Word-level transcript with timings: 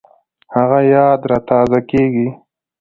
هغه 0.55 0.79
یاد 0.93 1.21
را 1.29 1.37
تازه 1.49 1.79
کېږي 1.89 2.27